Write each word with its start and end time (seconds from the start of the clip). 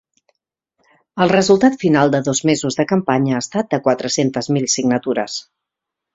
El 1.25 1.33
resultat 1.33 1.77
final 1.83 2.13
de 2.15 2.21
dos 2.29 2.41
mesos 2.51 2.79
de 2.81 2.87
campanya 2.93 3.37
ha 3.37 3.43
estat 3.47 3.71
de 3.75 3.81
quatre-cents 3.89 4.51
mil 4.57 4.69
signatures. 4.79 5.39